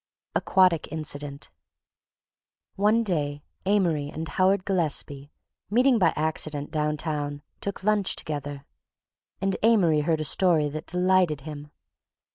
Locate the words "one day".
2.75-3.43